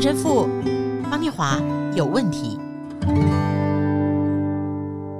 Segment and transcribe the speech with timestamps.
[0.00, 0.48] 真富，
[1.10, 1.60] 方念华
[1.94, 2.58] 有问题。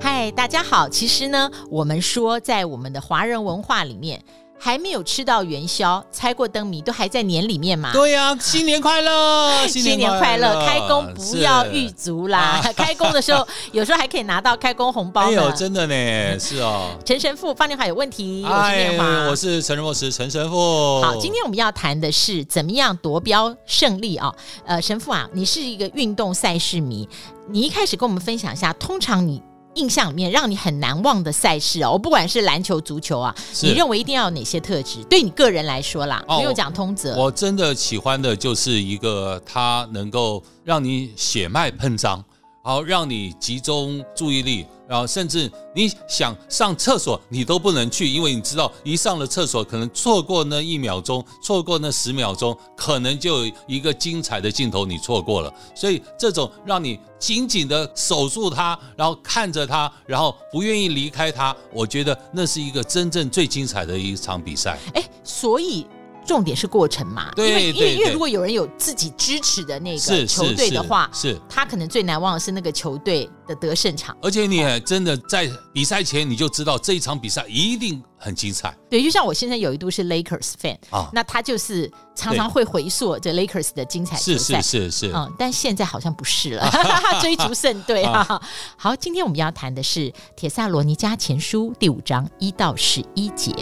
[0.00, 0.88] 嗨，大家好。
[0.88, 4.20] 其实呢，我们说在我们的华人文化里面。
[4.64, 7.92] 还没有吃到元宵，猜过灯谜都还在年里面嘛？
[7.92, 10.58] 对呀、啊， 新年快乐，新年快乐！
[10.64, 15.20] 开工不要预足啦，啊、 开工的时候有时候还可以拿到开工红包。
[15.20, 15.94] 哎呦，真的呢，
[16.40, 16.96] 是哦。
[17.04, 21.02] 陈神父，方念华有问题，我是念华，我是陈仁牧师，陈神父。
[21.02, 24.34] 好，今天我们要谈的是怎么样夺标胜利啊？
[24.64, 27.06] 呃，神父啊，你是一个运动赛事迷，
[27.50, 29.42] 你一开始跟我们分享一下，通常你。
[29.74, 35.02] 印象里面让你很难忘的赛事哦，我不管是篮球、足球啊，你认为一定要有哪些特质？
[35.04, 37.16] 对你个人来说啦，没有讲通则。
[37.16, 42.24] 我真的喜欢的就是一个，它能够让你血脉喷张。
[42.66, 55.52] 好，让你集中注意力，然后甚至你想上厕所，你都不能去，因为你知道一上了厕所，可能错过那一秒钟，错过那十秒钟，可能就有一个精彩的镜头你错过了。
[55.74, 64.78] 所以这种让你紧紧的守住它，然后看着它，然后不愿意离开它，我觉得那是一个真正最精彩的一场比赛。
[64.94, 65.86] 哎，所以。
[66.26, 74.16] 重点是过程嘛，对，因为因为因为如果有人有自己支持的那个球队的话，是，他可能最难忘的是那个球队的得胜场。
[74.22, 78.74] 而且你也真的在比赛前你就知道这一场比赛一定很精彩。
[78.88, 86.70] 对，就像我现在有一度是 Lakers fan 啊，那他就是常常会回溯这 Lakers 的精彩是是是是，嗯，但现在好像不是了，
[87.20, 88.40] 追逐胜队啊。
[88.76, 90.00] 好，今天我们要谈的是
[90.36, 93.52] 《铁萨罗尼加前书》第五章一到十一节。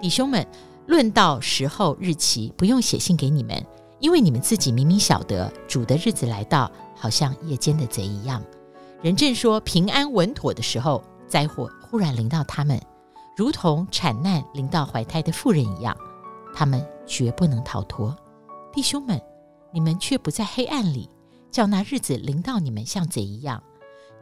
[0.00, 0.46] 弟兄们，
[0.86, 3.62] 论到时候日期，不用写信给你们，
[3.98, 8.42] 因为你们自己明明晓得主的日子来到，好像夜间的贼一样。
[9.02, 12.80] 人正说平安稳妥的时候，灾祸忽然临到他们，
[13.36, 15.94] 如同产难临到怀胎的妇人一样，
[16.54, 18.16] 他们绝不能逃脱。
[18.72, 19.20] 弟兄们，
[19.70, 21.10] 你们却不在黑暗里，
[21.50, 23.62] 叫那日子临到你们像贼一样。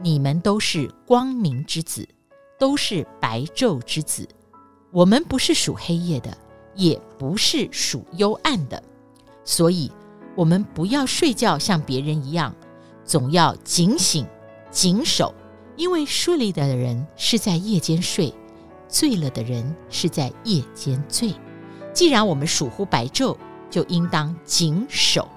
[0.00, 2.08] 你们都是光明之子，
[2.58, 4.28] 都是白昼之子。
[4.90, 6.36] 我们不是属黑夜的，
[6.74, 8.82] 也不是属幽暗的，
[9.44, 9.92] 所以，
[10.34, 12.54] 我们不要睡觉，像别人一样，
[13.04, 14.26] 总要警醒、
[14.70, 15.34] 谨守，
[15.76, 18.32] 因为睡了的人是在夜间睡，
[18.88, 21.34] 醉了的人是在夜间醉。
[21.92, 23.36] 既然我们属乎白昼，
[23.68, 25.28] 就应当谨守，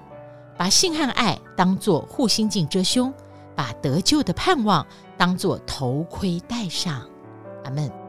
[0.56, 3.12] 把信和爱当作护心镜遮胸，
[3.54, 4.86] 把得救的盼望
[5.18, 7.06] 当作头盔戴上。
[7.64, 8.01] 阿门。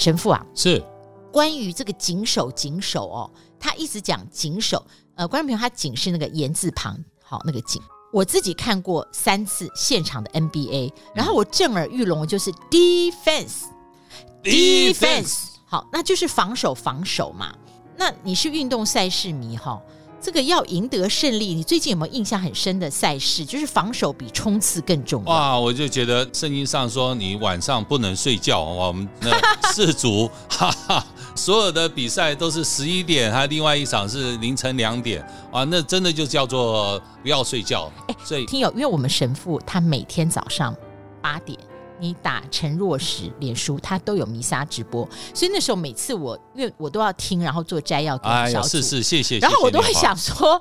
[0.00, 0.82] 神父啊，是
[1.30, 4.82] 关于这个谨守谨守哦，他一直讲谨守。
[5.14, 7.82] 呃，观众朋友，他谨是那个言字旁，好，那个谨。
[8.10, 17.54] 我自己看过三次现场的 NBA，然后我震耳欲聋，就是 defense，defense，好，那就是防守防守嘛。
[17.94, 19.78] 那你是运动赛事迷哈？
[20.22, 23.44] 这个要赢得胜利，你最近有没有印象很深的赛事？
[23.44, 25.32] 就是防守比冲刺更重要。
[25.32, 28.60] 哇，我就觉得圣经上说你晚上不能睡觉。
[28.62, 29.30] 我们那
[29.72, 31.04] 世足， 哈哈，
[31.34, 35.26] 所有的比赛都是十一点，还有另外一场是凌晨两点。
[35.50, 37.90] 啊，那真的就叫做不要睡觉。
[38.08, 40.76] 哎，所以听友，因为我们神父他每天早上
[41.22, 41.58] 八点。
[42.00, 49.38] 你打陈若石脸书，他都有弥撒直播，所以那时候每次我因为我都要听，然后做摘要给小组，哎、是是谢谢。
[49.38, 50.60] 然后我都会想说，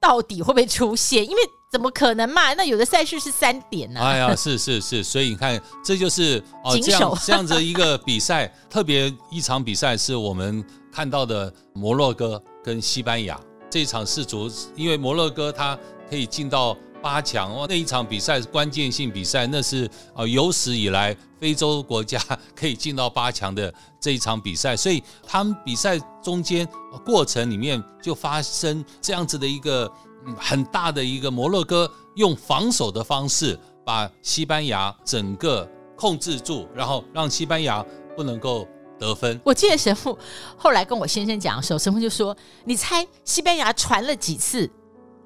[0.00, 1.24] 到底会不会出现？
[1.24, 1.38] 因为
[1.70, 2.52] 怎么可能嘛？
[2.54, 4.08] 那有的赛事是三点呢、啊。
[4.08, 13.40] 哎呀，是是是，所以你看，这就是哦，这样这样子一个比赛， 特别一场比赛是我们看到的摩洛哥跟西班牙
[13.70, 15.78] 这一场世足，因为摩洛哥它
[16.10, 16.76] 可以进到。
[17.02, 22.18] 八强哦，那一场比赛是关键性比赛，那是啊有史以来非洲国家
[22.54, 26.66] 可以进到八强的这一场比赛，所以他们比赛中间
[27.04, 29.90] 过程里面就发生这样子的一个
[30.38, 37.84] 很大的一个摩洛哥用防守的方式把西班牙整个控制住，然后让西班牙
[38.16, 38.66] 不能够
[38.98, 39.40] 得分。
[39.44, 40.16] 我记得神父
[40.56, 44.70] 后来跟我先生讲的时候，神父就说：“你猜西班牙传了几次？”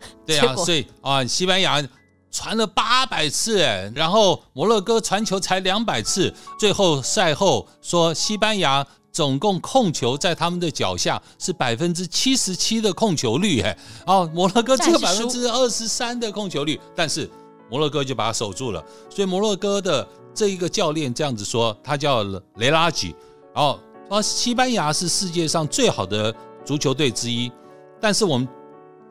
[0.27, 1.83] 对啊，所以啊，西班牙
[2.31, 6.33] 传了八百次，哎，然后摩洛哥传球才两百次。
[6.59, 17.31] 最后赛后说，西班牙总共控球在他们的脚下是百分之七十七的控球率，哎，哦，摩洛哥只有百分之二十三的控球率，但是
[17.71, 18.85] 摩洛哥就把它守住了。
[19.09, 22.23] 所以摩洛哥的这一个教练这样子说，他叫
[22.57, 23.15] 雷拉吉，
[23.55, 26.35] 然后说西班牙是世界上最好的
[26.67, 27.51] 足球队之一，
[27.99, 28.47] 但是我们。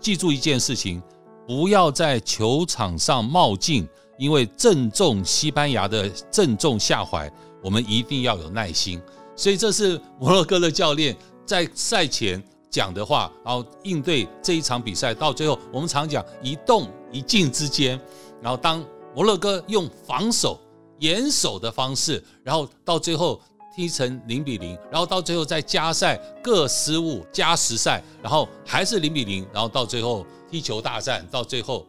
[0.06, 1.02] 记住一件事情，
[1.48, 7.28] 不要在球场上冒进，因为正中西班牙的正中下怀，
[7.64, 9.02] 我们一定要有耐心。
[9.36, 15.12] 所以这是摩洛哥的教练在赛前讲的话，然后应对这一场比赛。
[15.12, 18.00] 到最后，我们常讲一动一静之间，
[18.44, 18.86] 然后当
[19.16, 20.62] 摩洛哥用防守、
[21.00, 23.42] 严守的方式，然后到最后
[23.76, 31.86] 踢成零比零，然后到最后再加赛各失误加时赛，然后还是零比零，然后到最后踢球大战，到最后。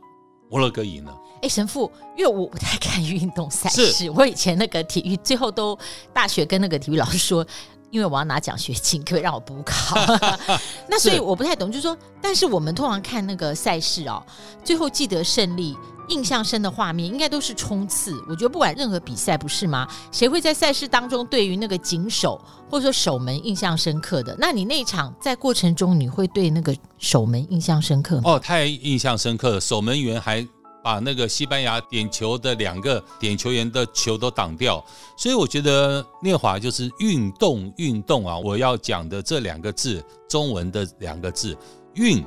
[0.48, 1.12] 摩洛哥赢了。
[1.42, 5.76] 哎，神父，因为我不太看运动赛事，我以前那个体育最后都
[6.12, 7.44] 大学跟那个体育老师说，
[7.90, 9.96] 因为我要拿奖学金，可以让我补考。
[10.86, 14.22] 那所以我不太懂，就是说，但是我们通常看那个赛事哦，
[14.62, 15.76] 最后记得胜利。
[16.08, 19.86] 印象深的画面应该都是冲刺，我觉得不管任何比赛，不是吗？
[20.10, 24.36] 谁会在赛事当中对于那个警守或者说守门印象深刻的？
[24.38, 28.22] 那你那场在过程中，你会对那个守门印象深刻吗？
[28.26, 29.60] 哦，太印象深刻了！
[29.60, 30.46] 守门员还
[30.82, 34.84] 把那个西班牙点球的两个点球员的球都挡掉，
[35.16, 38.38] 所以我觉得念华就是运动运动啊！
[38.38, 41.56] 我要讲的这两个字，中文的两个字
[41.94, 42.24] “运”，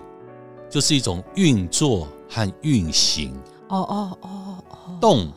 [0.69, 3.33] 就是一种运作和运行。
[3.69, 5.31] 哦哦哦哦，动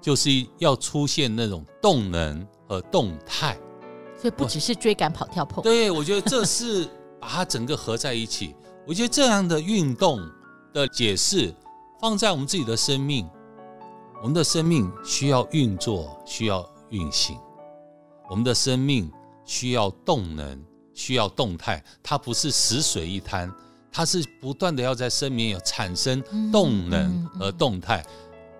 [0.00, 3.58] 就是要出现那种动能和动态，
[4.16, 5.62] 所以不只是追赶、跑、跳、碰。
[5.62, 6.88] 对，我觉得这是
[7.18, 8.54] 把它整个合在一起。
[8.86, 10.20] 我觉得这样的运动
[10.72, 11.54] 的解释
[12.00, 13.28] 放在我们自己的生命，
[14.22, 17.38] 我们的生命需要运作，需要运行，
[18.28, 19.10] 我们的生命
[19.44, 23.52] 需要动能，需要动态，它不是死水一滩。
[23.92, 26.22] 它是不断的要在生命有产生
[26.52, 28.04] 动能和动态，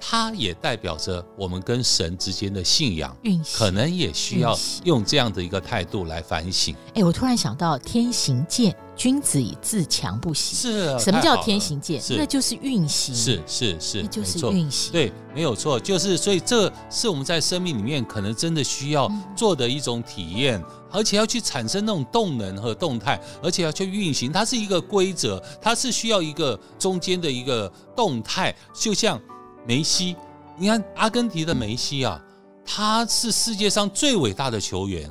[0.00, 3.14] 它也代表着我们跟神之间的信仰，
[3.54, 6.74] 可能也需要用这样的一个态度来反省。
[6.94, 10.56] 哎，我突然想到天行健，君子以自强不息。
[10.56, 12.02] 是，什么叫天行健？
[12.16, 13.14] 那就是运行。
[13.14, 14.90] 是是是，那就是运行。
[14.90, 20.62] 对，没有错，就是所以这是我们在生命里面可能真的需要做的一种体验。
[20.92, 28.52] 而且要去产生那种动能和动态，而且要去运行，它是一个规则，它是需要一个中间的一个动态。
[28.74, 29.16] 就像
[29.66, 30.16] 梅西，
[30.56, 32.22] 你看阿根廷的梅西啊，
[32.64, 35.10] 他是世界上最伟大的球员，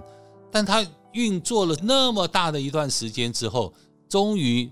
[0.52, 3.74] 但他运作了那么大的一段时间之后，
[4.08, 4.72] 终于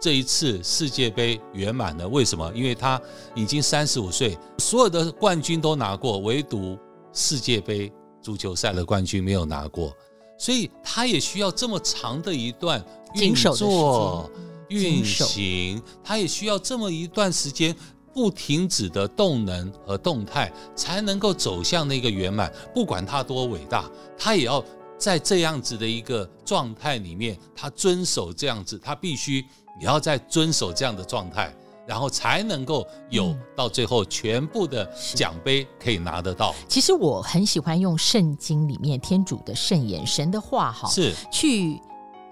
[0.00, 2.08] 这一次世界杯圆满了。
[2.08, 2.50] 为什么？
[2.54, 3.00] 因为他
[3.34, 6.78] 已经三十五岁，所有的冠军都拿过，唯独
[7.12, 9.94] 世界杯足球赛的冠军没有拿过。
[10.38, 12.84] 所以他也需要这么长的一段
[13.14, 14.30] 运作、
[14.68, 17.74] 运行，他也需要这么一段时间
[18.16, 22.50] 不停止的动能和动态，才能够走向那个圆满。
[22.72, 23.84] 不管他多伟大，
[24.16, 24.64] 他也要
[24.96, 29.44] 在这样子的一个状态里面，他遵守这样子，他必须
[29.78, 31.54] 也要在遵守这样的状态。
[31.86, 34.84] 然后才能够有到最后全部的
[35.14, 36.52] 奖杯可以拿得到。
[36.66, 41.80] 其实我很喜欢用圣经里面天主的圣言、神的话哈，是去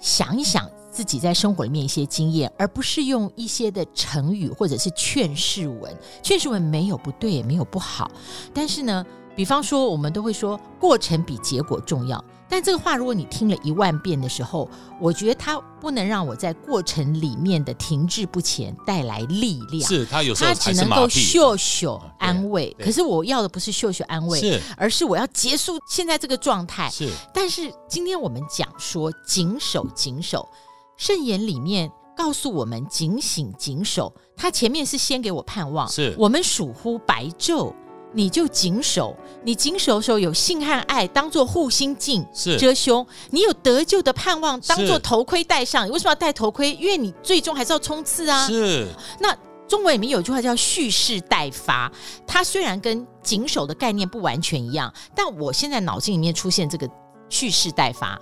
[0.01, 5.93] 想一想自己在生活里面一些经验，而不是用一些的成语或者是劝世文。
[6.23, 8.09] 劝世文没有不对，也没有不好，
[8.55, 9.05] 但是呢，
[9.35, 12.25] 比方说我们都会说过程比结果重要。
[12.47, 14.69] 但这个话，如果你听了一万遍的时候，
[15.01, 19.89] 我觉得它不能让我在过程里面的停滞不前带来力量。
[19.89, 22.77] 是，它有时候它只能够秀秀安慰。
[22.79, 26.89] 可是我要的不是秀秀安慰，是，而是我要结束现在这个状态。
[26.91, 27.11] 是。
[27.33, 30.47] 但是今天我们讲说谨守，谨守，
[30.97, 34.13] 圣言里面告诉我们警醒、警守。
[34.37, 37.73] 他前面是先给我盼望，是我们属乎白昼。
[38.17, 42.25] 你就谨守，你谨守的时候有性和爱，当做护心镜
[42.57, 45.85] 遮胸；你有得救的盼望，当做头盔戴上。
[45.85, 46.75] 你为什么要戴头盔？
[46.75, 48.47] 因为你最终还是要冲刺啊。
[48.47, 48.87] 是。
[49.19, 49.37] 那
[49.67, 51.91] 中文里面有句话叫蓄势待发，
[52.25, 56.89] 它虽然跟谨守的概念不完全一样，但我现在脑筋里面出现这个
[57.29, 58.17] 蓄势待发，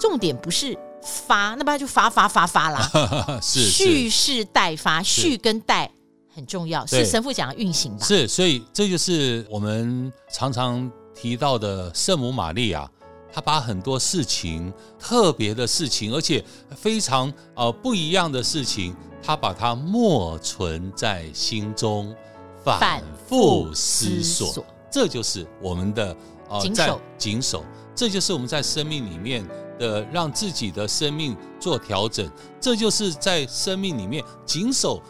[0.00, 2.90] 重点不是发，那不然就发发发发啦。
[3.42, 3.68] 是。
[3.68, 5.90] 蓄势待发，蓄跟待。
[6.32, 8.06] 很重要，是神父讲的运行吧？
[8.06, 12.88] 是，所以这就是我们常常提到的圣母玛利亚，
[13.32, 16.42] 她把很多事情、特别的事情，而且
[16.76, 22.14] 非常呃不一样的事情，她把它默存在心中，
[22.62, 24.64] 反复思索。
[24.88, 26.16] 这就是我们的
[26.48, 29.44] 呃谨守，谨守，这就是我们在生命里面
[29.80, 35.02] 的让自己的生命做调整，这就是在生命里面谨守。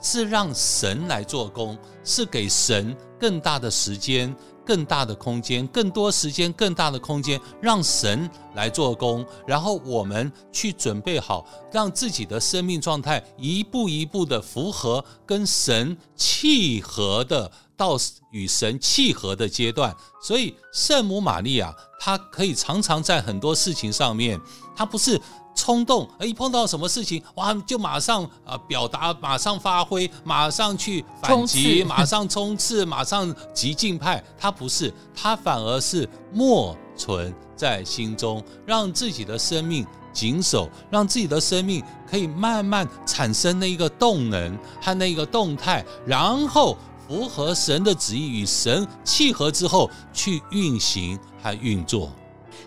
[0.00, 4.34] 是让神来做工，是给神更大的时间。
[4.64, 17.96] 更大的空间，更多时间，更大的空间，让神来做工，然后我们去准备好，让自己的生命状态一步一步的符合跟神契合的，到
[18.30, 19.96] 与神契合的阶段。
[20.22, 24.40] 所以圣母玛利亚，她可以常常在很多事情上面，
[24.76, 25.20] 他不是。
[25.54, 34.22] 冲动，一碰到什么事情，哇，就马上啊表达，马上发挥，马上去反击，马上冲刺， 马上激进派。
[34.38, 46.78] 他不是，他反而是默存在心中，让自己的生命谨守，让自己的生命可以慢慢产生那一个动能和那一个动态，然后
[47.08, 52.10] 符合神的旨意，与神契合之后去运行和运作。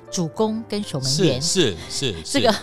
[0.09, 2.53] 主攻跟守门员是是是这个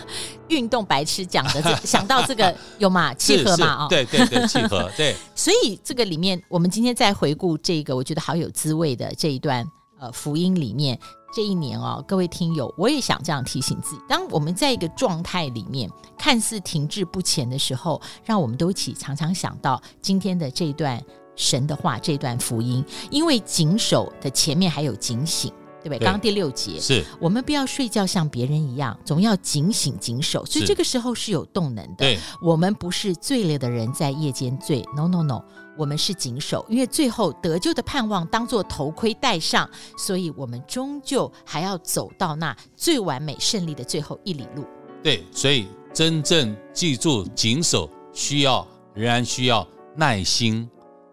[0.47, 3.85] 运动白痴讲的， 想到这个有嘛契合嘛？
[3.85, 5.15] 哦，对对对，契合对。
[5.35, 9.67] 所以这个里面，我们今天再回顾这个我觉得好有滋味的这一段
[9.99, 10.97] 呃福音里面，
[11.35, 21.01] 这一年哦，各位听友，我也想这样提醒自己：当我们在一个状态里面看似停滞不前的时候，让我们都一起常常想到今天的这一段
[21.35, 25.51] 神的话，这段福音，因为谨守的前面还有警醒。
[25.81, 25.99] 对不对？
[25.99, 30.45] 刚刚第六节是我们不要睡觉像别人一样，总要警醒警守。
[30.45, 31.95] 所以这个时候是有动能的。
[31.97, 35.41] 对，我们不是醉了的人在夜间醉，no no no，
[35.77, 44.65] 我们是警守，因为最后得救的盼望当做头盔戴上，所以我们终究还要走到那最完美胜利的最后一里路。
[45.01, 50.69] 对，所以真正记住警守，需要仍然需要耐心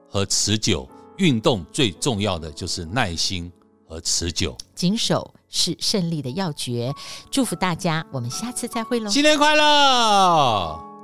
[0.08, 0.88] 和持久。
[1.18, 3.50] 运动最重要的就是耐心。
[3.88, 6.92] 和持久，谨守是胜利的要诀。
[7.30, 9.10] 祝福大家，我们下次再会喽！
[9.10, 10.95] 新年快乐！